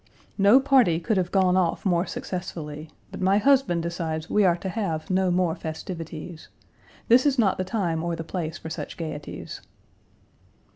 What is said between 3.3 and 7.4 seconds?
husband decides we are to have no more festivities. This is